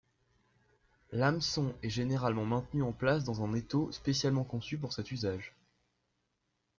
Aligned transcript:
L'hameçon 1.11 1.75
est 1.83 1.89
généralement 1.91 2.43
maintenu 2.47 2.81
en 2.81 2.91
place 2.91 3.23
dans 3.23 3.43
un 3.43 3.53
étau 3.53 3.91
spécialement 3.91 4.43
conçu 4.43 4.79
pour 4.79 4.93
cet 4.93 5.11
usage. 5.11 5.53